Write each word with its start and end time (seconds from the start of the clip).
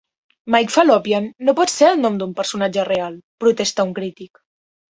"Mike 0.53 0.71
Fallopian 0.75 1.27
no 1.49 1.55
pot 1.59 1.73
ser 1.75 1.91
el 1.91 2.01
nom 2.07 2.17
d'un 2.23 2.35
personatge 2.41 2.89
real", 2.91 3.21
protesta 3.45 3.89
un 3.93 3.95
crític. 4.03 4.45